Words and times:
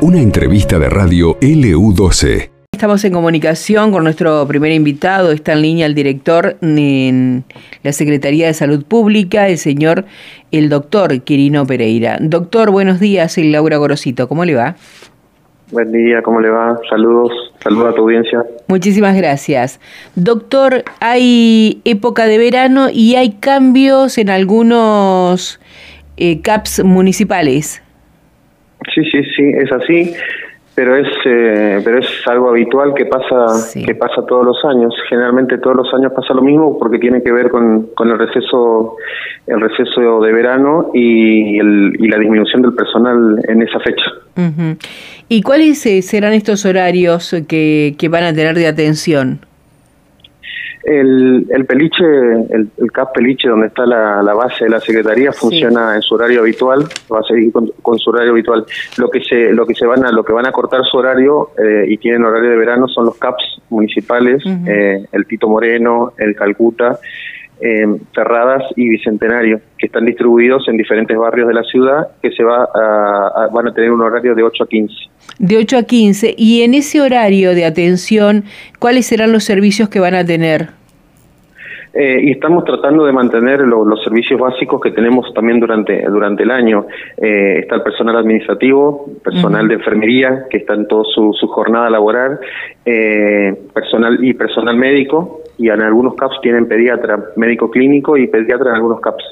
Una 0.00 0.20
entrevista 0.20 0.78
de 0.78 0.88
radio 0.88 1.38
LU12. 1.40 2.50
Estamos 2.72 3.04
en 3.04 3.12
comunicación 3.12 3.92
con 3.92 4.02
nuestro 4.02 4.44
primer 4.48 4.72
invitado. 4.72 5.30
Está 5.30 5.52
en 5.52 5.62
línea 5.62 5.86
el 5.86 5.94
director 5.94 6.56
en 6.60 7.44
la 7.84 7.92
Secretaría 7.92 8.48
de 8.48 8.54
Salud 8.54 8.84
Pública, 8.84 9.48
el 9.48 9.58
señor, 9.58 10.04
el 10.50 10.68
doctor 10.68 11.20
Quirino 11.20 11.64
Pereira. 11.64 12.18
Doctor, 12.20 12.72
buenos 12.72 12.98
días. 12.98 13.32
Soy 13.32 13.52
Laura 13.52 13.76
Gorosito. 13.76 14.26
¿Cómo 14.26 14.44
le 14.44 14.56
va? 14.56 14.74
Buen 15.70 15.90
día, 15.92 16.20
¿cómo 16.22 16.40
le 16.40 16.50
va? 16.50 16.76
Saludos, 16.90 17.30
saludos 17.62 17.92
a 17.92 17.94
tu 17.94 18.02
audiencia. 18.02 18.44
Muchísimas 18.68 19.16
gracias. 19.16 19.80
Doctor, 20.16 20.82
hay 21.00 21.80
época 21.84 22.26
de 22.26 22.36
verano 22.36 22.88
y 22.92 23.14
hay 23.14 23.34
cambios 23.34 24.18
en 24.18 24.28
algunos 24.28 25.60
eh, 26.22 26.40
CAPS 26.40 26.84
municipales. 26.84 27.82
Sí, 28.94 29.02
sí, 29.10 29.24
sí, 29.36 29.42
es 29.42 29.72
así, 29.72 30.14
pero 30.76 30.96
es 30.96 31.08
eh, 31.24 31.80
pero 31.84 31.98
es 31.98 32.06
algo 32.26 32.50
habitual 32.50 32.94
que 32.94 33.06
pasa 33.06 33.46
que 33.74 33.94
pasa 33.96 34.24
todos 34.28 34.46
los 34.46 34.64
años. 34.64 34.94
Generalmente 35.08 35.58
todos 35.58 35.76
los 35.76 35.94
años 35.94 36.12
pasa 36.14 36.32
lo 36.34 36.42
mismo 36.42 36.78
porque 36.78 37.00
tiene 37.00 37.24
que 37.24 37.32
ver 37.32 37.50
con, 37.50 37.88
con 37.96 38.08
el 38.08 38.18
receso 38.18 38.96
el 39.48 39.60
receso 39.60 40.20
de 40.20 40.32
verano 40.32 40.90
y, 40.94 41.58
el, 41.58 41.96
y 41.98 42.06
la 42.06 42.18
disminución 42.18 42.62
del 42.62 42.74
personal 42.74 43.40
en 43.48 43.62
esa 43.62 43.80
fecha. 43.80 44.04
¿Y 45.28 45.42
cuáles 45.42 45.84
eh, 45.86 46.02
serán 46.02 46.34
estos 46.34 46.64
horarios 46.64 47.34
que, 47.48 47.96
que 47.98 48.08
van 48.08 48.22
a 48.22 48.32
tener 48.32 48.54
de 48.54 48.68
atención? 48.68 49.40
El, 50.84 51.46
el 51.48 51.64
peliche, 51.64 52.04
el, 52.04 52.70
CAP 52.92 53.14
peliche, 53.14 53.48
donde 53.48 53.68
está 53.68 53.86
la, 53.86 54.34
base 54.34 54.64
de 54.64 54.70
la 54.70 54.80
secretaría, 54.80 55.32
funciona 55.32 55.94
en 55.94 56.02
su 56.02 56.14
horario 56.14 56.40
habitual, 56.40 56.84
va 57.12 57.20
a 57.20 57.22
seguir 57.22 57.52
con, 57.52 57.98
su 57.98 58.10
horario 58.10 58.32
habitual. 58.32 58.64
Lo 58.98 59.08
que 59.08 59.22
se, 59.22 59.52
lo 59.52 59.64
que 59.66 59.74
se 59.74 59.86
van 59.86 60.04
a, 60.04 60.10
lo 60.10 60.24
que 60.24 60.32
van 60.32 60.46
a 60.46 60.52
cortar 60.52 60.80
su 60.90 60.96
horario 60.96 61.50
eh, 61.56 61.84
y 61.88 61.98
tienen 61.98 62.24
horario 62.24 62.50
de 62.50 62.56
verano 62.56 62.88
son 62.88 63.06
los 63.06 63.16
CAPs 63.16 63.62
municipales, 63.70 64.42
eh, 64.66 65.06
el 65.12 65.26
Tito 65.26 65.48
Moreno, 65.48 66.12
el 66.18 66.34
Calcuta, 66.34 66.98
eh, 67.64 67.86
Ferradas 68.12 68.64
y 68.74 68.88
Bicentenario, 68.88 69.60
que 69.78 69.86
están 69.86 70.04
distribuidos 70.04 70.66
en 70.68 70.76
diferentes 70.76 71.16
barrios 71.16 71.46
de 71.46 71.54
la 71.54 71.62
ciudad, 71.62 72.08
que 72.20 72.32
se 72.32 72.42
va 72.42 72.64
a, 72.64 73.48
van 73.52 73.68
a 73.68 73.72
tener 73.72 73.92
un 73.92 74.00
horario 74.00 74.34
de 74.34 74.42
8 74.42 74.64
a 74.64 74.66
15. 74.66 74.94
De 75.38 75.56
8 75.58 75.76
a 75.78 75.82
15. 75.84 76.34
Y 76.36 76.62
en 76.62 76.74
ese 76.74 77.00
horario 77.00 77.54
de 77.54 77.64
atención, 77.64 78.44
¿cuáles 78.80 79.06
serán 79.06 79.30
los 79.30 79.44
servicios 79.44 79.88
que 79.88 80.00
van 80.00 80.14
a 80.14 80.24
tener? 80.24 80.81
Eh, 81.94 82.20
y 82.22 82.30
estamos 82.30 82.64
tratando 82.64 83.04
de 83.04 83.12
mantener 83.12 83.60
los 83.60 84.02
servicios 84.02 84.40
básicos 84.40 84.80
que 84.80 84.92
tenemos 84.92 85.32
también 85.34 85.60
durante 85.60 86.02
durante 86.08 86.42
el 86.42 86.50
año. 86.50 86.86
Eh, 87.18 87.58
está 87.60 87.76
el 87.76 87.82
personal 87.82 88.16
administrativo, 88.16 89.10
personal 89.22 89.68
de 89.68 89.74
enfermería 89.74 90.46
que 90.48 90.58
está 90.58 90.74
en 90.74 90.88
toda 90.88 91.04
su, 91.04 91.32
jornada 91.48 91.90
laboral, 91.90 92.40
eh, 92.86 93.54
personal 93.74 94.24
y 94.24 94.32
personal 94.32 94.76
médico 94.76 95.42
y 95.58 95.68
en 95.68 95.82
algunos 95.82 96.14
CAPS 96.14 96.40
tienen 96.40 96.66
pediatra, 96.66 97.22
médico 97.36 97.70
clínico 97.70 98.16
y 98.16 98.26
pediatra 98.26 98.70
en 98.70 98.76
algunos 98.76 99.00
CAPS. 99.00 99.24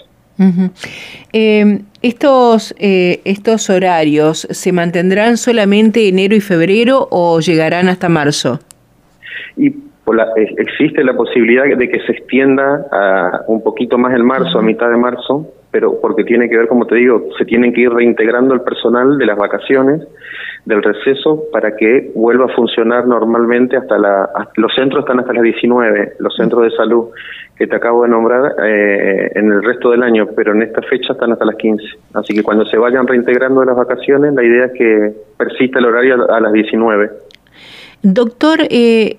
estos, 2.02 2.74
¿Estos 2.78 3.70
horarios 3.70 4.46
se 4.50 4.72
mantendrán 4.72 5.38
solamente 5.38 6.08
enero 6.08 6.34
y 6.34 6.40
febrero 6.40 7.08
o 7.10 7.40
llegarán 7.40 7.88
hasta 7.88 8.10
marzo? 8.10 8.60
Y 9.56 9.72
existe 10.58 11.04
la 11.04 11.14
posibilidad 11.14 11.64
de 11.64 11.88
que 11.88 12.00
se 12.00 12.12
extienda 12.12 12.86
a 12.90 13.42
un 13.46 13.62
poquito 13.62 13.98
más 13.98 14.14
en 14.14 14.24
marzo, 14.24 14.58
a 14.58 14.62
mitad 14.62 14.90
de 14.90 14.96
marzo, 14.96 15.52
pero 15.70 16.00
porque 16.00 16.24
tiene 16.24 16.48
que 16.48 16.56
ver, 16.56 16.68
como 16.68 16.86
te 16.86 16.96
digo, 16.96 17.28
se 17.38 17.44
tienen 17.44 17.72
que 17.72 17.82
ir 17.82 17.90
reintegrando 17.90 18.54
el 18.54 18.60
personal 18.62 19.18
de 19.18 19.26
las 19.26 19.38
vacaciones, 19.38 20.02
del 20.64 20.82
receso, 20.82 21.44
para 21.52 21.76
que 21.76 22.10
vuelva 22.14 22.46
a 22.46 22.54
funcionar 22.54 23.06
normalmente 23.06 23.76
hasta 23.76 23.98
la... 23.98 24.28
los 24.56 24.74
centros 24.74 25.04
están 25.04 25.20
hasta 25.20 25.32
las 25.32 25.42
19, 25.42 26.14
los 26.18 26.34
centros 26.36 26.64
de 26.64 26.70
salud 26.76 27.08
que 27.56 27.66
te 27.66 27.76
acabo 27.76 28.04
de 28.04 28.08
nombrar 28.08 28.54
eh, 28.64 29.32
en 29.34 29.52
el 29.52 29.62
resto 29.62 29.90
del 29.90 30.02
año, 30.02 30.28
pero 30.34 30.52
en 30.52 30.62
esta 30.62 30.80
fecha 30.82 31.12
están 31.12 31.32
hasta 31.32 31.44
las 31.44 31.56
15. 31.56 31.84
Así 32.14 32.34
que 32.34 32.42
cuando 32.42 32.64
se 32.64 32.78
vayan 32.78 33.06
reintegrando 33.06 33.60
de 33.60 33.66
las 33.66 33.76
vacaciones, 33.76 34.34
la 34.34 34.42
idea 34.42 34.64
es 34.66 34.72
que 34.72 35.12
persista 35.36 35.78
el 35.78 35.84
horario 35.84 36.30
a 36.30 36.40
las 36.40 36.52
19. 36.52 37.10
Doctor, 38.02 38.60
eh, 38.70 39.16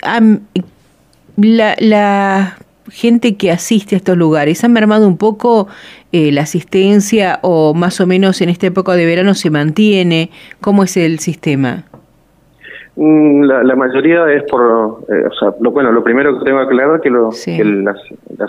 la, 1.41 1.75
la 1.79 2.57
gente 2.89 3.35
que 3.35 3.51
asiste 3.51 3.95
a 3.95 3.97
estos 3.97 4.17
lugares, 4.17 4.63
¿han 4.63 4.73
mermado 4.73 5.07
un 5.07 5.17
poco 5.17 5.67
eh, 6.11 6.31
la 6.31 6.41
asistencia 6.41 7.39
o 7.41 7.73
más 7.73 7.99
o 7.99 8.07
menos 8.07 8.41
en 8.41 8.49
esta 8.49 8.67
época 8.67 8.93
de 8.93 9.05
verano 9.05 9.33
se 9.33 9.49
mantiene? 9.49 10.31
¿Cómo 10.59 10.83
es 10.83 10.97
el 10.97 11.19
sistema? 11.19 11.85
Mm, 12.93 13.43
la, 13.43 13.63
la, 13.63 13.75
mayoría 13.77 14.29
es 14.33 14.43
por, 14.43 15.05
eh, 15.07 15.23
o 15.25 15.33
sea, 15.39 15.53
lo, 15.61 15.71
bueno, 15.71 15.93
lo 15.93 16.03
primero 16.03 16.37
que 16.37 16.43
tengo 16.43 16.59
que 16.59 16.65
aclarar 16.65 16.97
es 16.97 17.01
que, 17.01 17.09
lo, 17.09 17.29
que 17.29 17.63
la, 17.63 17.95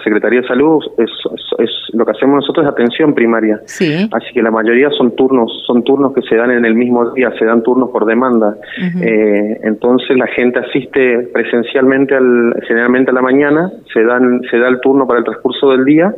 Secretaría 0.02 0.40
de 0.40 0.48
Salud 0.48 0.82
es, 0.98 1.10
es, 1.58 1.70
lo 1.92 2.04
que 2.04 2.10
hacemos 2.10 2.36
nosotros 2.40 2.66
es 2.66 2.72
atención 2.72 3.14
primaria. 3.14 3.60
Sí. 3.66 4.08
Así 4.10 4.32
que 4.34 4.42
la 4.42 4.50
mayoría 4.50 4.90
son 4.90 5.14
turnos, 5.14 5.62
son 5.64 5.84
turnos 5.84 6.12
que 6.12 6.22
se 6.22 6.34
dan 6.34 6.50
en 6.50 6.64
el 6.64 6.74
mismo 6.74 7.12
día, 7.12 7.32
se 7.38 7.44
dan 7.44 7.62
turnos 7.62 7.90
por 7.90 8.04
demanda. 8.04 8.56
eh, 9.00 9.60
entonces 9.62 10.16
la 10.16 10.26
gente 10.26 10.58
asiste 10.58 11.18
presencialmente 11.32 12.16
al, 12.16 12.52
generalmente 12.66 13.12
a 13.12 13.14
la 13.14 13.22
mañana, 13.22 13.70
se 13.94 14.02
dan, 14.02 14.40
se 14.50 14.58
da 14.58 14.66
el 14.66 14.80
turno 14.80 15.06
para 15.06 15.20
el 15.20 15.24
transcurso 15.24 15.70
del 15.70 15.84
día 15.84 16.12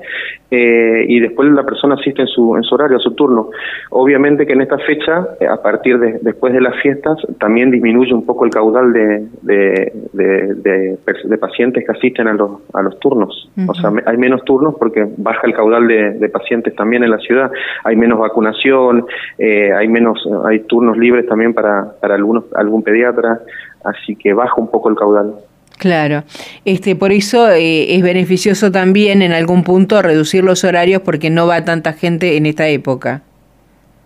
eh, 0.50 1.04
y 1.08 1.20
después 1.20 1.50
la 1.50 1.64
persona 1.64 1.96
asiste 1.96 2.22
en 2.22 2.28
su, 2.28 2.56
en 2.56 2.62
su 2.62 2.74
horario, 2.74 2.96
a 2.96 3.00
su 3.00 3.14
turno. 3.14 3.50
Obviamente 3.90 4.46
que 4.46 4.54
en 4.54 4.62
esta 4.62 4.78
fecha, 4.78 5.26
eh, 5.40 5.46
a 5.46 5.60
partir 5.60 5.98
de 5.98 6.20
después 6.22 6.54
de 6.54 6.62
las 6.62 6.80
fiestas, 6.80 7.18
también 7.38 7.70
disminuye 7.70 8.13
un 8.14 8.24
poco 8.24 8.44
el 8.44 8.50
caudal 8.50 8.92
de, 8.92 9.26
de, 9.42 9.92
de, 10.12 11.38
pacientes 11.38 11.84
que 11.84 11.92
asisten 11.92 12.28
a 12.28 12.32
los, 12.32 12.60
a 12.72 12.82
los 12.82 12.98
turnos. 13.00 13.50
O 13.66 13.74
sea, 13.74 13.92
hay 14.06 14.16
menos 14.16 14.44
turnos 14.44 14.74
porque 14.78 15.06
baja 15.16 15.46
el 15.46 15.54
caudal 15.54 15.86
de, 15.86 16.28
pacientes 16.28 16.74
también 16.74 17.04
en 17.04 17.10
la 17.10 17.18
ciudad. 17.18 17.50
Hay 17.84 17.96
menos 17.96 18.18
vacunación, 18.18 19.06
eh, 19.38 19.72
hay 19.72 19.88
menos, 19.88 20.26
hay 20.46 20.60
turnos 20.60 20.96
libres 20.96 21.26
también 21.26 21.52
para, 21.52 21.92
para 22.00 22.14
algunos, 22.14 22.44
algún 22.54 22.82
pediatra, 22.82 23.40
así 23.84 24.16
que 24.16 24.32
baja 24.32 24.54
un 24.56 24.70
poco 24.70 24.88
el 24.88 24.96
caudal. 24.96 25.34
Claro, 25.78 26.22
este, 26.64 26.94
por 26.96 27.12
eso 27.12 27.50
eh, 27.50 27.96
es 27.96 28.02
beneficioso 28.02 28.70
también 28.70 29.22
en 29.22 29.32
algún 29.32 29.64
punto 29.64 30.00
reducir 30.02 30.44
los 30.44 30.64
horarios 30.64 31.02
porque 31.02 31.30
no 31.30 31.46
va 31.46 31.64
tanta 31.64 31.92
gente 31.92 32.36
en 32.36 32.46
esta 32.46 32.68
época. 32.68 33.22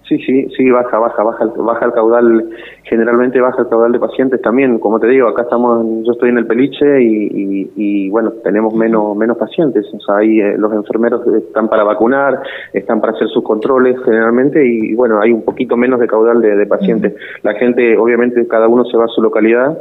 Sí, 0.09 0.17
sí, 0.25 0.49
sí, 0.57 0.71
baja, 0.71 0.99
baja, 0.99 1.23
baja, 1.23 1.45
baja 1.57 1.85
el 1.85 1.93
caudal, 1.93 2.49
generalmente 2.85 3.43
baja 3.43 3.61
el 3.61 3.69
caudal 3.69 3.93
de 3.93 3.99
pacientes 3.99 4.41
también. 4.41 4.79
Como 4.79 4.99
te 4.99 5.07
digo, 5.07 5.29
acá 5.29 5.43
estamos, 5.43 5.85
yo 6.03 6.13
estoy 6.13 6.31
en 6.31 6.39
el 6.39 6.47
peliche 6.47 7.03
y, 7.03 7.71
y, 7.77 8.09
bueno, 8.09 8.33
tenemos 8.43 8.73
menos 8.73 9.15
menos 9.15 9.37
pacientes. 9.37 9.85
O 9.93 10.01
sea, 10.01 10.17
ahí 10.17 10.41
eh, 10.41 10.57
los 10.57 10.73
enfermeros 10.73 11.27
están 11.27 11.69
para 11.69 11.85
vacunar, 11.85 12.41
están 12.73 13.03
para 13.03 13.13
hacer 13.13 13.29
sus 13.29 13.45
controles 13.45 13.97
generalmente 14.03 14.67
y, 14.67 14.95
bueno, 14.95 15.21
hay 15.21 15.31
un 15.31 15.45
poquito 15.45 15.77
menos 15.77 16.01
de 16.01 16.07
caudal 16.07 16.41
de, 16.41 16.57
de 16.57 16.67
pacientes. 16.67 17.15
La 17.43 17.53
gente, 17.53 17.99
obviamente, 17.99 18.49
cada 18.49 18.67
uno 18.67 18.87
se 18.87 18.97
va 18.97 19.05
a 19.05 19.09
su 19.09 19.21
localidad 19.21 19.77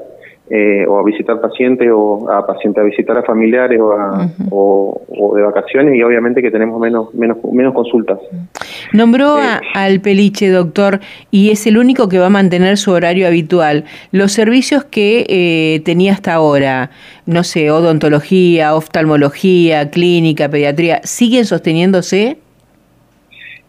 eh, 0.50 0.86
o 0.88 0.98
a 0.98 1.04
visitar 1.04 1.42
pacientes 1.42 1.90
o 1.94 2.32
a 2.32 2.48
pacientes 2.48 2.82
a 2.82 2.86
visitar 2.86 3.18
a 3.18 3.24
familiares 3.24 3.82
o, 3.82 5.02
o, 5.10 5.36
de 5.36 5.42
vacaciones 5.42 5.94
y 5.94 6.02
obviamente 6.02 6.42
que 6.42 6.50
tenemos 6.50 6.80
menos 6.80 7.14
menos 7.14 7.38
menos 7.52 7.74
consultas. 7.74 8.18
Nombró 8.94 9.40
eh, 9.40 9.60
al 9.74 10.00
Peliche, 10.00 10.50
doctor, 10.50 11.02
y 11.32 11.52
es 11.52 11.68
el 11.68 11.78
único 11.78 12.08
que 12.08 12.18
va 12.18 12.28
a 12.28 12.30
mantener 12.30 12.78
su 12.78 12.92
horario 12.92 13.28
habitual. 13.28 13.84
Los 14.14 14.32
servicios 14.32 14.86
que 14.86 15.26
eh, 15.28 15.82
tenía 15.84 16.14
hasta 16.14 16.34
ahora, 16.36 16.92
no 17.26 17.44
sé, 17.44 17.70
odontología, 17.70 18.74
oftalmología, 18.74 19.90
clínica, 19.90 20.48
pediatría, 20.48 21.02
¿siguen 21.04 21.44
sosteniéndose? 21.44 22.38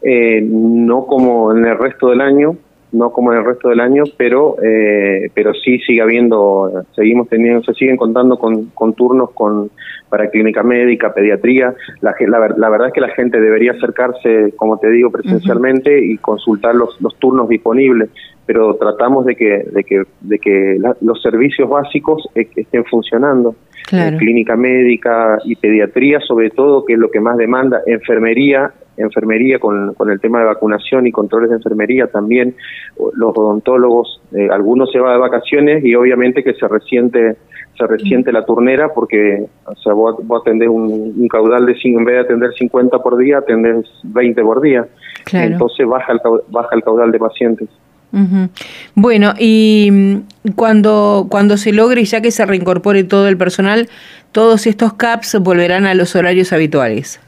no 0.01 1.07
como 1.07 1.51
en 1.51 1.67
el 1.67 1.77
resto 1.77 2.11
del 2.11 2.21
año, 2.21 2.57
no 2.93 3.11
como 3.11 3.33
en 3.33 3.39
el 3.39 3.45
resto 3.45 3.69
del 3.69 3.81
año, 3.81 4.05
pero 4.17 4.57
eh, 4.63 5.31
pero 5.35 5.53
sí 5.55 5.79
sigue 5.81 6.01
habiendo, 6.01 6.85
seguimos 6.95 7.29
teniendo, 7.29 7.63
se 7.63 7.75
siguen 7.75 7.97
contando 7.97 8.39
con, 8.39 8.67
con 8.67 8.95
turnos 8.95 9.31
con 9.33 9.71
para 10.09 10.31
clínica 10.31 10.63
médica, 10.63 11.13
pediatría. 11.13 11.75
La, 12.01 12.15
la, 12.57 12.69
verdad 12.71 12.89
es 12.89 12.95
que 12.95 13.01
la 13.01 13.11
gente 13.11 13.41
debería 13.41 13.73
acercarse, 13.73 14.55
como 14.57 14.79
te 14.79 14.89
digo, 14.89 15.11
presencialmente 15.11 16.03
y 16.03 16.17
consultar 16.17 16.75
los, 16.75 17.01
los 17.01 17.15
turnos 17.17 17.49
disponibles. 17.49 18.11
Pero 18.49 18.77
tratamos 18.77 19.27
de 19.27 19.37
que, 19.37 19.63
de 19.71 19.85
que, 19.85 20.05
de 20.23 20.39
que 20.39 20.79
los 21.03 21.21
servicios 21.21 21.69
básicos 21.69 22.27
e, 22.35 22.49
estén 22.57 22.83
funcionando. 22.87 23.55
clínica 24.19 24.57
médica 24.57 25.39
y 25.45 25.55
pediatría, 25.55 26.19
sobre 26.21 26.49
todo, 26.49 26.87
que 26.87 26.95
es 26.95 26.99
lo 26.99 27.11
que 27.11 27.21
más 27.21 27.37
demanda, 27.37 27.83
enfermería, 27.87 28.73
enfermería 28.97 29.59
con, 29.59 29.93
con 29.93 30.11
el 30.11 30.19
tema 30.19 30.39
de 30.41 30.47
vacunación 30.47 31.07
y 31.07 31.13
controles 31.13 31.51
de 31.51 31.57
enfermería 31.57 32.07
también, 32.07 32.55
los 32.97 33.37
odontólogos, 33.37 34.23
eh, 34.33 34.49
algunos 34.51 34.91
se 34.93 34.99
van 34.99 35.13
de 35.13 35.21
vacaciones 35.21 35.85
y 35.85 35.95
obviamente 35.95 36.43
que 36.43 36.55
se 36.55 36.67
resiente 36.67 37.37
se 37.77 37.87
resiente 37.87 38.33
la 38.33 38.45
turnera 38.45 38.93
porque 38.93 39.47
o 39.65 39.77
sea, 39.77 39.93
vos, 39.93 40.17
atendés 40.41 40.69
un, 40.69 41.29
caudal 41.29 41.67
de, 41.67 41.77
en 41.85 42.05
vez 42.05 42.15
de 42.15 42.21
atender 42.23 42.53
50 42.55 42.99
por 42.99 43.17
día, 43.19 43.39
atendés 43.39 43.87
20 44.05 44.43
por 44.43 44.61
día. 44.61 44.89
Entonces 45.33 45.87
baja 45.87 46.13
el, 46.13 46.21
baja 46.49 46.75
el 46.75 46.83
caudal 46.83 47.13
de 47.13 47.19
pacientes. 47.19 47.69
Bueno, 48.95 49.35
y 49.39 49.89
mm, 49.91 50.53
cuando, 50.55 51.27
cuando 51.29 51.57
se 51.57 51.73
logre, 51.73 52.05
ya 52.05 52.21
que 52.21 52.31
se 52.31 52.47
reincorpore 52.47 53.05
todo 53.05 53.29
el 53.29 53.37
personal, 53.37 53.89
todos 54.33 54.67
estos 54.67 54.95
CAPS 54.95 55.39
volverán 55.41 55.87
a 55.87 55.95
los 55.95 56.17
horarios 56.17 56.53
habituales. 56.53 57.21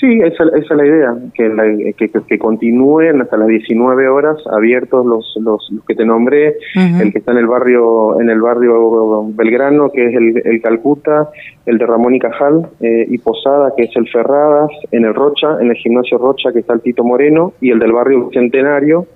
Sí, 0.00 0.20
esa, 0.22 0.44
esa 0.44 0.58
es 0.58 0.70
la 0.70 0.86
idea, 0.86 1.14
que, 1.34 1.94
que, 1.96 2.08
que, 2.08 2.38
continúen 2.38 3.20
hasta 3.20 3.36
las 3.36 3.48
19 3.48 4.06
horas 4.06 4.36
abiertos 4.52 5.04
los, 5.04 5.36
los, 5.40 5.72
que 5.88 5.96
te 5.96 6.04
nombré, 6.04 6.56
el 6.76 7.12
que 7.12 7.18
está 7.18 7.32
en 7.32 7.38
el 7.38 7.48
barrio 7.48 8.20
en 8.20 8.30
el 8.30 8.40
barrio 8.40 9.24
Belgrano, 9.34 9.90
que 9.90 10.06
es 10.06 10.14
el, 10.14 10.40
el 10.44 10.62
Calcuta, 10.62 11.30
el 11.66 11.78
de 11.78 11.86
Ramón 11.86 12.14
y 12.14 12.20
Cajal, 12.20 12.68
eh, 12.80 13.06
y 13.08 13.18
Posada, 13.18 13.72
que 13.76 13.84
es 13.84 13.96
el 13.96 14.08
Ferradas, 14.08 14.70
en 14.92 15.04
el 15.04 15.14
Rocha, 15.14 15.56
en 15.60 15.70
el 15.70 15.76
gimnasio 15.76 16.16
Rocha, 16.18 16.52
que 16.52 16.60
está 16.60 16.74
el 16.74 16.80
Tito 16.80 17.02
Moreno, 17.02 17.54
y 17.60 17.72
el 17.72 17.80
del 17.80 17.90
barrio 17.90 18.30
Centenario, 18.32 19.08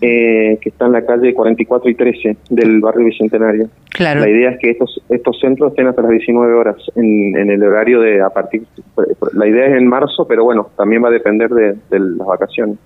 eh, 0.00 0.58
que 0.60 0.68
está 0.68 0.86
en 0.86 0.92
la 0.92 1.04
calle 1.04 1.34
44 1.34 1.90
y 1.90 1.94
13 1.94 2.36
del 2.50 2.80
barrio 2.80 3.06
Bicentenario. 3.06 3.68
Claro. 3.90 4.20
La 4.20 4.28
idea 4.28 4.50
es 4.50 4.58
que 4.58 4.70
estos 4.70 5.02
estos 5.08 5.38
centros 5.40 5.70
estén 5.70 5.86
hasta 5.86 6.02
las 6.02 6.10
19 6.10 6.54
horas 6.54 6.76
en, 6.96 7.50
el 7.50 7.62
horario 7.62 8.00
de 8.00 8.22
a 8.22 8.30
partir. 8.30 8.64
La 9.34 9.46
idea 9.46 9.66
es 9.66 9.76
en 9.76 9.86
marzo, 9.86 10.26
pero 10.26 10.44
bueno, 10.44 10.70
también 10.76 11.02
va 11.04 11.08
a 11.08 11.10
depender 11.10 11.50
de, 11.50 11.76
las 11.90 12.26
vacaciones. 12.26 12.76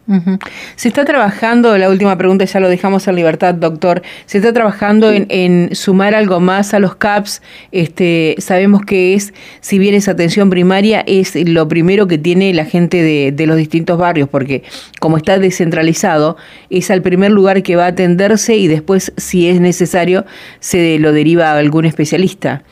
Se 0.74 0.88
está 0.88 1.04
trabajando, 1.04 1.76
la 1.78 1.88
última 1.88 2.16
pregunta 2.16 2.44
ya 2.44 2.60
lo 2.60 2.68
dejamos 2.68 3.06
en 3.08 3.16
libertad, 3.16 3.54
doctor. 3.54 4.02
Se 4.26 4.38
está 4.38 4.52
trabajando 4.52 5.10
en, 5.12 5.74
sumar 5.74 6.14
algo 6.14 6.40
más 6.40 6.74
a 6.74 6.78
los 6.78 6.96
CAPS. 6.96 7.42
Este, 7.72 8.34
sabemos 8.38 8.82
que 8.82 9.14
es, 9.14 9.32
si 9.60 9.78
bien 9.78 9.94
es 9.94 10.08
atención 10.08 10.50
primaria, 10.50 11.02
es 11.06 11.36
lo 11.48 11.68
primero 11.68 12.06
que 12.06 12.18
tiene 12.18 12.52
la 12.54 12.64
gente 12.64 13.02
de, 13.02 13.32
de 13.32 13.46
los 13.46 13.56
distintos 13.56 13.98
barrios, 13.98 14.28
porque 14.28 14.62
como 15.00 15.16
está 15.16 15.38
descentralizado, 15.38 16.36
es 16.78 16.90
al 16.90 17.02
primer 17.02 17.30
lugar 17.30 17.62
que 17.62 17.76
va 17.76 17.84
a 17.84 17.88
atenderse 17.88 18.56
y 18.56 18.68
después, 18.68 19.12
si 19.16 19.48
es 19.48 19.60
necesario, 19.60 20.24
se 20.60 20.98
lo 20.98 21.12
deriva 21.12 21.52
a 21.52 21.58
algún 21.58 21.84
especialista. 21.84 22.62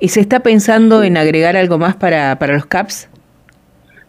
¿Se 0.00 0.20
está 0.20 0.40
pensando 0.40 1.02
en 1.02 1.16
agregar 1.16 1.56
algo 1.56 1.78
más 1.78 1.96
para, 1.96 2.38
para 2.38 2.54
los 2.54 2.66
CAPS? 2.66 3.08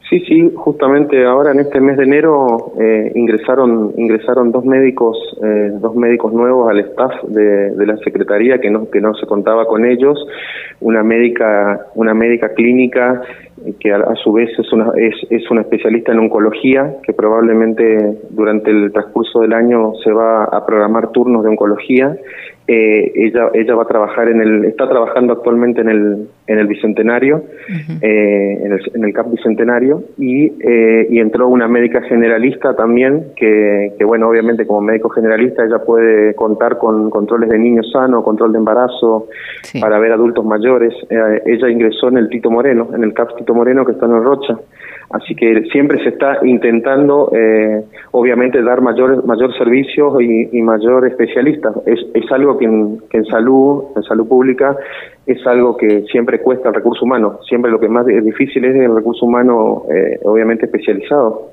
Sí, 0.10 0.20
sí, 0.28 0.52
justamente 0.56 1.26
ahora 1.26 1.52
en 1.52 1.60
este 1.60 1.82
mes 1.82 1.98
de 1.98 2.04
enero 2.04 2.74
eh, 2.80 3.12
ingresaron 3.16 3.92
ingresaron 3.98 4.52
dos 4.52 4.64
médicos 4.64 5.18
eh, 5.44 5.72
dos 5.82 5.96
médicos 5.96 6.32
nuevos 6.32 6.70
al 6.70 6.80
staff 6.80 7.24
de, 7.24 7.72
de, 7.72 7.86
la 7.88 7.98
secretaría 7.98 8.60
que 8.60 8.70
no 8.70 8.88
que 8.92 9.02
no 9.02 9.16
se 9.16 9.26
contaba 9.26 9.66
con 9.66 9.84
ellos, 9.84 10.16
una 10.80 11.02
médica 11.02 11.88
una 11.96 12.14
médica 12.14 12.50
clínica 12.50 13.24
que 13.80 13.94
a, 13.94 14.16
su 14.24 14.34
vez 14.34 14.50
es 14.58 14.72
una, 14.72 14.92
es, 14.96 15.16
es 15.30 15.50
una 15.52 15.62
especialista 15.62 16.12
en 16.12 16.20
oncología, 16.20 16.96
que 17.04 17.14
probablemente 17.14 18.20
durante 18.30 18.72
el 18.72 18.92
transcurso 18.92 19.42
del 19.42 19.54
año 19.54 19.94
se 20.04 20.12
va 20.12 20.46
a 20.46 20.66
programar 20.66 21.12
turnos 21.12 21.44
de 21.44 21.50
oncología. 21.50 22.16
Eh, 22.68 23.12
ella, 23.16 23.52
ella 23.54 23.76
va 23.76 23.84
a 23.84 23.88
trabajar 23.88 24.28
en 24.28 24.42
el, 24.42 24.66
está 24.66 24.90
trabajando 24.90 25.34
actualmente 25.34 25.82
en 25.82 25.90
el, 25.90 26.28
en 26.48 26.58
el 26.58 26.66
Bicentenario, 26.66 27.44
eh, 28.02 28.60
en, 28.64 28.72
el, 28.72 28.82
en 28.96 29.04
el 29.04 29.14
CAP 29.14 29.32
Bicentenario, 29.32 30.04
y, 30.18 30.46
eh, 30.68 31.08
y 31.12 31.20
entró 31.20 31.48
una 31.48 31.68
médica 31.68 32.02
generalista 32.02 32.76
también, 32.76 33.34
que, 33.36 33.94
que 34.00 34.04
bueno, 34.04 34.28
obviamente 34.28 34.66
como 34.66 34.82
médico 34.82 35.10
generalista 35.10 35.64
ella 35.64 35.78
puede 35.86 36.34
contar 36.34 36.80
con 36.80 37.12
controles 37.12 37.50
de 37.50 37.60
niños 37.60 37.92
sanos, 37.92 38.24
control 38.24 38.54
de 38.54 38.58
embarazo, 38.58 39.28
para 39.80 40.00
ver 40.00 40.14
adultos 40.14 40.44
mayores. 40.44 40.94
ella 41.10 41.70
ingresó 41.70 42.08
en 42.08 42.18
el 42.18 42.30
Tito 42.30 42.50
Moreno, 42.50 42.90
en 42.96 43.04
el 43.04 43.14
CAP 43.14 43.38
Tito 43.38 43.54
Moreno 43.56 43.86
que 43.86 43.94
está 43.94 44.06
en 44.06 44.24
Rocha. 44.24 44.58
Así 45.12 45.36
que 45.36 45.64
siempre 45.72 46.04
se 46.04 46.10
está 46.10 46.40
intentando, 46.44 47.32
eh, 47.34 47.84
obviamente, 48.12 48.62
dar 48.62 48.82
mayor 48.82 49.26
mayor 49.26 49.56
servicio 49.58 50.20
y, 50.20 50.62
mayor 50.62 51.08
especialista. 51.08 51.72
Es, 51.86 52.00
es 52.14 52.32
algo 52.32 52.58
que 52.58 52.66
en, 52.66 53.26
salud, 53.26 53.86
en 53.96 54.04
salud 54.04 54.28
pública, 54.28 54.76
es 55.26 55.46
algo 55.46 55.78
que 55.78 56.04
siempre 56.12 56.42
cuesta 56.42 56.70
el 56.70 56.76
recurso 56.76 57.06
humano. 57.06 57.40
Siempre 57.48 57.72
lo 57.72 57.80
que 57.80 57.88
más 57.88 58.08
es 58.08 58.26
difícil 58.26 58.66
es 58.66 58.76
el 58.76 58.96
recurso 58.96 59.26
humano, 59.26 59.84
eh, 59.90 60.20
obviamente, 60.24 60.66
especializado. 60.66 61.52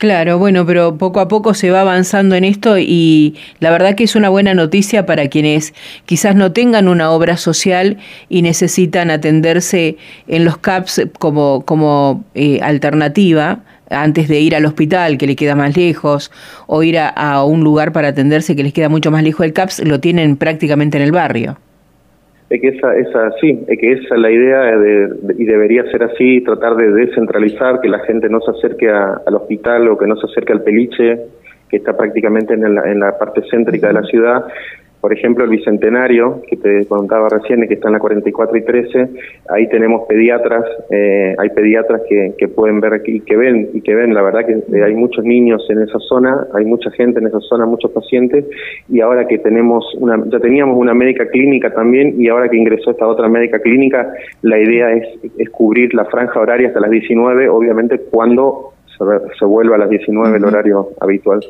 Claro, 0.00 0.38
bueno, 0.38 0.64
pero 0.64 0.96
poco 0.96 1.20
a 1.20 1.28
poco 1.28 1.52
se 1.52 1.70
va 1.70 1.82
avanzando 1.82 2.34
en 2.34 2.44
esto 2.44 2.78
y 2.78 3.36
la 3.58 3.70
verdad 3.70 3.94
que 3.94 4.04
es 4.04 4.16
una 4.16 4.30
buena 4.30 4.54
noticia 4.54 5.04
para 5.04 5.28
quienes 5.28 5.74
quizás 6.06 6.34
no 6.34 6.52
tengan 6.52 6.88
una 6.88 7.10
obra 7.10 7.36
social 7.36 7.98
y 8.30 8.40
necesitan 8.40 9.10
atenderse 9.10 9.98
en 10.26 10.46
los 10.46 10.56
CAPS 10.56 11.02
como, 11.18 11.66
como 11.66 12.24
eh, 12.34 12.60
alternativa 12.62 13.60
antes 13.90 14.28
de 14.28 14.40
ir 14.40 14.54
al 14.56 14.64
hospital 14.64 15.18
que 15.18 15.26
le 15.26 15.36
queda 15.36 15.54
más 15.54 15.76
lejos 15.76 16.30
o 16.66 16.82
ir 16.82 16.98
a, 16.98 17.44
un 17.44 17.62
lugar 17.62 17.92
para 17.92 18.08
atenderse 18.08 18.56
que 18.56 18.62
les 18.62 18.72
queda 18.72 18.88
mucho 18.88 19.10
más 19.10 19.22
lejos. 19.22 19.44
El 19.44 19.52
CAPS, 19.52 19.80
lo 19.80 20.00
tienen 20.00 20.36
prácticamente 20.36 20.96
en 20.96 21.02
el 21.02 21.12
barrio 21.12 21.58
es 22.50 22.60
que 22.60 22.68
esa, 22.68 22.96
esa 22.96 23.30
sí, 23.40 23.64
es 23.68 23.78
que 23.78 23.92
esa 23.92 24.14
es 24.16 24.20
la 24.20 24.30
idea 24.30 24.76
de, 24.76 25.08
y 25.38 25.44
debería 25.44 25.84
ser 25.84 26.02
así, 26.02 26.40
tratar 26.40 26.74
de 26.74 26.90
descentralizar, 26.90 27.80
que 27.80 27.88
la 27.88 28.00
gente 28.00 28.28
no 28.28 28.40
se 28.40 28.50
acerque 28.50 28.90
al 28.90 29.34
hospital 29.36 29.88
o 29.88 29.96
que 29.96 30.08
no 30.08 30.16
se 30.16 30.26
acerque 30.26 30.52
al 30.52 30.62
peliche, 30.62 31.20
que 31.68 31.76
está 31.76 31.96
prácticamente 31.96 32.54
en 32.54 32.74
la, 32.74 32.90
en 32.90 32.98
la 32.98 33.16
parte 33.16 33.42
céntrica 33.48 33.86
de 33.86 33.92
la 33.92 34.02
ciudad, 34.02 34.46
por 35.00 35.12
ejemplo, 35.12 35.44
el 35.44 35.50
Bicentenario, 35.50 36.42
que 36.46 36.56
te 36.56 36.86
contaba 36.86 37.28
recién, 37.28 37.66
que 37.66 37.74
está 37.74 37.88
en 37.88 37.94
la 37.94 37.98
44 38.00 38.56
y 38.56 38.62
13, 38.62 39.08
ahí 39.48 39.68
tenemos 39.68 40.06
pediatras, 40.06 40.64
eh, 40.90 41.34
hay 41.38 41.48
pediatras 41.50 42.02
que, 42.08 42.34
que 42.36 42.48
pueden 42.48 42.80
ver 42.80 42.92
aquí, 42.92 43.20
que 43.20 43.36
ven, 43.36 43.70
y 43.72 43.80
que 43.80 43.94
ven, 43.94 44.12
la 44.12 44.22
verdad 44.22 44.44
que 44.44 44.52
eh, 44.76 44.84
hay 44.84 44.94
muchos 44.94 45.24
niños 45.24 45.64
en 45.70 45.80
esa 45.80 45.98
zona, 46.00 46.46
hay 46.52 46.66
mucha 46.66 46.90
gente 46.90 47.18
en 47.20 47.28
esa 47.28 47.40
zona, 47.40 47.64
muchos 47.64 47.90
pacientes, 47.92 48.44
y 48.88 49.00
ahora 49.00 49.26
que 49.26 49.38
tenemos 49.38 49.84
una, 49.98 50.22
ya 50.26 50.38
teníamos 50.38 50.76
una 50.76 50.92
médica 50.92 51.26
clínica 51.28 51.72
también, 51.72 52.20
y 52.20 52.28
ahora 52.28 52.48
que 52.48 52.58
ingresó 52.58 52.90
esta 52.90 53.06
otra 53.06 53.28
médica 53.28 53.58
clínica, 53.58 54.12
la 54.42 54.58
idea 54.58 54.92
es, 54.92 55.08
es 55.38 55.48
cubrir 55.50 55.94
la 55.94 56.04
franja 56.04 56.38
horaria 56.40 56.68
hasta 56.68 56.80
las 56.80 56.90
19, 56.90 57.48
obviamente 57.48 57.98
cuando 58.10 58.74
se, 59.38 59.44
vuelva 59.44 59.76
a 59.76 59.78
las 59.78 59.90
19 59.90 60.36
el 60.36 60.44
horario 60.44 60.88
habitual 61.00 61.40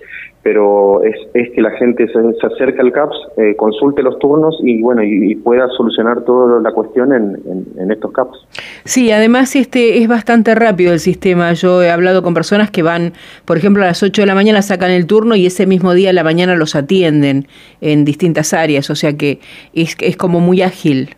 pero 0.42 1.02
es, 1.02 1.16
es 1.34 1.50
que 1.50 1.60
la 1.60 1.70
gente 1.72 2.06
se, 2.06 2.12
se 2.40 2.46
acerque 2.46 2.80
al 2.80 2.92
CAPS, 2.92 3.16
eh, 3.36 3.54
consulte 3.56 4.02
los 4.02 4.18
turnos 4.18 4.58
y 4.62 4.80
bueno 4.80 5.02
y, 5.02 5.34
pueda 5.34 5.68
solucionar 5.76 6.22
toda 6.24 6.60
la 6.60 6.72
cuestión 6.72 7.12
en, 7.12 7.38
en, 7.78 7.90
estos 7.90 8.12
CAPS. 8.12 8.46
Sí, 8.84 9.10
además 9.10 9.54
este 9.56 9.98
es 9.98 10.08
bastante 10.08 10.54
rápido 10.54 10.92
el 10.92 11.00
sistema. 11.00 11.52
Yo 11.52 11.82
he 11.82 11.90
hablado 11.90 12.22
con 12.22 12.34
personas 12.34 12.70
que 12.70 12.82
van, 12.82 13.12
por 13.44 13.56
ejemplo, 13.56 13.82
a 13.82 13.86
las 13.86 14.02
8 14.02 14.22
de 14.22 14.26
la 14.26 14.34
mañana 14.34 14.62
sacan 14.62 14.90
el 14.90 15.06
turno 15.06 15.34
y 15.36 15.46
ese 15.46 15.66
mismo 15.66 15.94
día 15.94 16.10
a 16.10 16.12
la 16.12 16.24
mañana 16.24 16.54
los 16.56 16.74
atienden 16.74 17.46
en 17.80 18.04
distintas 18.04 18.52
áreas, 18.54 18.90
o 18.90 18.94
sea 18.94 19.16
que 19.16 19.40
es, 19.74 19.96
es 20.00 20.16
como 20.16 20.40
muy 20.40 20.62
ágil. 20.62 21.16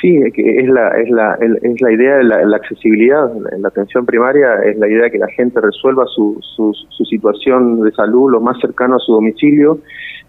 Sí, 0.00 0.16
es 0.16 0.68
la, 0.68 0.90
es 0.90 1.10
la, 1.10 1.36
es 1.40 1.80
la 1.80 1.92
idea 1.92 2.18
de 2.18 2.24
la, 2.24 2.56
accesibilidad 2.56 3.32
en 3.52 3.62
la 3.62 3.68
atención 3.68 4.06
primaria, 4.06 4.54
es 4.64 4.78
la 4.78 4.88
idea 4.88 5.04
de 5.04 5.10
que 5.10 5.18
la 5.18 5.28
gente 5.28 5.60
resuelva 5.60 6.04
su, 6.06 6.38
su, 6.40 7.04
situación 7.04 7.80
de 7.80 7.90
salud 7.92 8.30
lo 8.30 8.40
más 8.40 8.60
cercano 8.60 8.96
a 8.96 8.98
su 8.98 9.12
domicilio 9.12 9.80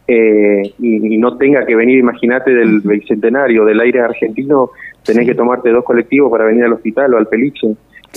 eh, 0.08 0.74
y, 0.80 1.18
no 1.20 1.38
tenga 1.38 1.68
que 1.68 1.76
venir, 1.76 2.00
imagínate, 2.00 2.52
del 2.52 2.80
bicentenario, 2.80 3.64
del 3.64 3.80
aire 3.80 4.00
argentino, 4.00 4.72
tenés 5.06 5.28
que 5.28 5.36
tomarte 5.36 5.70
dos 5.70 5.84
colectivos 5.84 6.32
para 6.32 6.46
venir 6.46 6.64
al 6.64 6.74
hospital 6.74 7.14
o 7.14 7.18
al 7.18 7.28
peliche. 7.28 7.68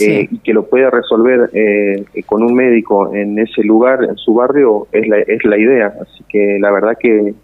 Eh, 0.01 0.27
y 0.31 0.39
que 0.39 0.55
lo 0.55 0.65
pueda 0.71 0.89
resolver 0.89 1.51
eh, 1.53 2.03
con 2.25 2.43
un 2.43 2.55
médico 2.55 3.15
en 3.15 3.39
ese 3.39 3.63
lugar, 3.63 4.03
en 4.05 4.17
su 4.17 4.33
barrio, 4.33 4.87
es 4.91 5.07
la, 5.07 5.19
es 5.19 5.45
la 5.45 5.59
idea. 5.59 5.93
Así 6.01 6.25
que 6.31 6.57
la 6.59 6.71
verdad 6.71 6.97
que 6.99 7.35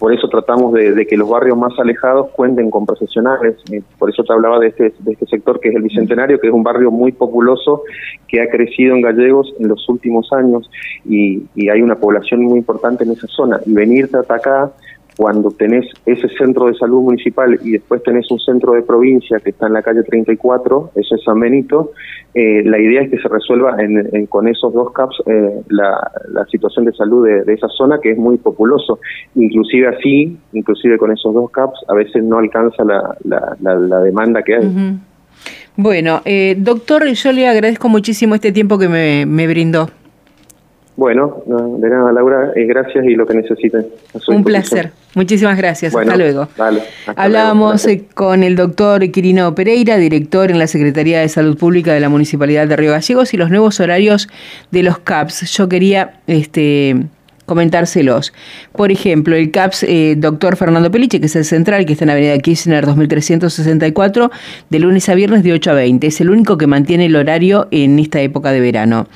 por 0.00 0.14
eso 0.14 0.28
tratamos 0.28 0.72
de, 0.72 1.06
que 1.06 1.14
los 1.14 1.28
barrios 1.28 1.58
más 1.58 1.78
alejados 1.78 2.30
cuenten 2.30 2.70
con 2.70 2.86
profesionales. 2.86 3.56
Eh, 3.70 3.82
por 3.98 4.08
eso 4.08 4.24
te 4.24 4.32
hablaba 4.32 4.58
de 4.58 4.68
este, 4.68 4.94
de 4.98 5.12
este 5.12 5.26
sector 5.26 5.60
que 5.60 5.68
es 5.68 5.74
el 5.74 5.82
Bicentenario, 5.82 6.40
que 6.40 6.46
es 6.46 6.54
un 6.54 6.62
barrio 6.62 6.90
muy 6.90 7.12
populoso 7.12 7.82
que 8.26 8.40
ha 8.40 8.48
crecido 8.48 8.94
en 8.96 9.02
Gallegos 9.02 9.52
en 9.60 9.68
los 9.68 9.86
últimos 9.90 10.32
años 10.32 10.70
y, 11.04 11.42
hay 11.70 11.82
una 11.82 11.96
población 11.96 12.42
muy 12.42 12.58
importante 12.58 13.04
en 13.04 13.10
esa 13.10 13.26
zona. 13.26 13.60
Y 13.66 13.74
venirte 13.74 14.16
hasta 14.16 14.36
acá 14.36 14.72
cuando 15.16 15.50
tenés 15.50 15.86
ese 16.06 16.28
centro 16.28 16.66
de 16.66 16.74
salud 16.74 17.02
municipal 17.02 17.58
y 17.62 17.72
después 17.72 18.02
tenés 18.02 18.30
un 18.30 18.38
centro 18.38 18.72
de 18.72 18.82
provincia 18.82 19.38
que 19.38 19.50
está 19.50 19.66
en 19.66 19.74
la 19.74 19.82
calle 19.82 20.02
34, 20.02 20.92
ese 20.94 21.14
es 21.14 21.22
San 21.24 21.40
Benito, 21.40 21.92
eh, 22.34 22.62
la 22.64 22.78
idea 22.78 23.02
es 23.02 23.10
que 23.10 23.18
se 23.18 23.28
resuelva 23.28 23.76
con 24.28 24.48
esos 24.48 24.72
dos 24.72 24.92
CAPS 24.92 25.22
eh, 25.26 25.62
la, 25.68 26.00
situación 26.50 26.84
de 26.84 26.92
salud 26.92 27.26
de, 27.26 27.52
esa 27.52 27.68
zona 27.68 27.98
que 28.00 28.12
es 28.12 28.18
muy 28.18 28.36
populoso. 28.38 28.98
Inclusive 29.34 29.88
así, 29.88 30.36
inclusive 30.52 30.98
con 30.98 31.12
esos 31.12 31.34
dos 31.34 31.50
CAPS, 31.50 31.84
a 31.88 31.94
veces 31.94 32.24
no 32.24 32.38
alcanza 32.38 32.84
la, 32.84 34.00
demanda 34.02 34.42
que 34.42 34.56
hay. 34.56 34.98
Bueno, 35.76 36.22
eh, 36.24 36.56
doctor, 36.58 37.06
yo 37.06 37.32
le 37.32 37.46
agradezco 37.46 37.88
muchísimo 37.88 38.34
este 38.34 38.52
tiempo 38.52 38.78
que 38.78 38.88
me 38.88 39.46
brindó. 39.46 39.88
Bueno, 41.00 41.42
de 41.46 41.88
nada, 41.88 42.12
Laura, 42.12 42.52
eh, 42.54 42.66
gracias 42.66 43.06
y 43.06 43.14
lo 43.14 43.26
que 43.26 43.32
necesiten. 43.32 43.86
Un 44.28 44.44
placer. 44.44 44.92
Muchísimas 45.14 45.56
gracias. 45.56 45.96
hasta 45.96 46.14
luego. 46.14 46.46
Hablábamos 47.16 47.86
eh, 47.86 48.04
con 48.12 48.42
el 48.42 48.54
doctor 48.54 49.10
Quirino 49.10 49.54
Pereira, 49.54 49.96
director 49.96 50.50
en 50.50 50.58
la 50.58 50.66
Secretaría 50.66 51.20
de 51.20 51.30
Salud 51.30 51.56
Pública 51.56 51.94
de 51.94 52.00
la 52.00 52.10
Municipalidad 52.10 52.68
de 52.68 52.76
Río 52.76 52.90
Gallegos 52.90 53.32
y 53.32 53.38
los 53.38 53.48
nuevos 53.48 53.80
horarios 53.80 54.28
de 54.72 54.82
los 54.82 54.98
CAPS. 54.98 55.50
Yo 55.56 55.70
quería 55.70 56.20
este, 56.26 56.96
comentárselos. 57.46 58.34
Por 58.72 58.92
ejemplo, 58.92 59.36
el 59.36 59.50
CAPS 59.50 59.84
eh, 59.84 60.16
Doctor 60.18 60.56
Fernando 60.56 60.90
Peliche, 60.90 61.18
que 61.18 61.26
es 61.26 61.34
el 61.34 61.46
central, 61.46 61.86
que 61.86 61.94
está 61.94 62.04
en 62.04 62.10
Avenida 62.10 62.38
Kirchner 62.38 62.84
2364, 62.84 64.30
de 64.68 64.78
lunes 64.78 65.08
a 65.08 65.14
viernes 65.14 65.42
de 65.44 65.54
8 65.54 65.70
a 65.70 65.74
20. 65.74 66.06
Es 66.06 66.20
el 66.20 66.28
único 66.28 66.58
que 66.58 66.66
mantiene 66.66 67.06
el 67.06 67.16
horario 67.16 67.68
en 67.70 67.98
esta 67.98 68.20
época 68.20 68.52
de 68.52 68.60
verano. 68.60 69.08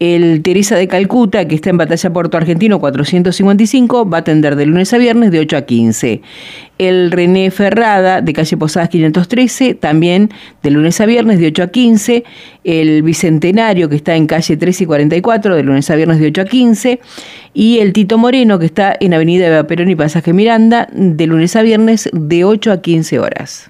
El 0.00 0.40
Teresa 0.40 0.76
de 0.76 0.88
Calcuta, 0.88 1.46
que 1.46 1.54
está 1.54 1.68
en 1.68 1.76
Batalla 1.76 2.10
Puerto 2.10 2.38
Argentino 2.38 2.80
455, 2.80 4.08
va 4.08 4.16
a 4.16 4.20
atender 4.20 4.56
de 4.56 4.64
lunes 4.64 4.94
a 4.94 4.98
viernes 4.98 5.30
de 5.30 5.40
8 5.40 5.58
a 5.58 5.62
15. 5.62 6.22
El 6.78 7.10
René 7.10 7.50
Ferrada, 7.50 8.22
de 8.22 8.32
calle 8.32 8.56
Posadas 8.56 8.88
513, 8.88 9.74
también 9.74 10.30
de 10.62 10.70
lunes 10.70 10.98
a 11.02 11.04
viernes 11.04 11.38
de 11.38 11.48
8 11.48 11.64
a 11.64 11.66
15. 11.66 12.24
El 12.64 13.02
Bicentenario, 13.02 13.90
que 13.90 13.96
está 13.96 14.16
en 14.16 14.26
calle 14.26 14.56
3 14.56 14.80
y 14.80 14.86
44, 14.86 15.54
de 15.54 15.62
lunes 15.62 15.90
a 15.90 15.96
viernes 15.96 16.18
de 16.18 16.28
8 16.28 16.40
a 16.40 16.44
15. 16.46 17.00
Y 17.52 17.80
el 17.80 17.92
Tito 17.92 18.16
Moreno, 18.16 18.58
que 18.58 18.64
está 18.64 18.96
en 18.98 19.12
Avenida 19.12 19.48
Eva 19.48 19.64
Perón 19.64 19.90
y 19.90 19.96
Pasaje 19.96 20.32
Miranda, 20.32 20.88
de 20.92 21.26
lunes 21.26 21.54
a 21.56 21.62
viernes 21.62 22.08
de 22.14 22.44
8 22.44 22.72
a 22.72 22.80
15 22.80 23.18
horas. 23.18 23.69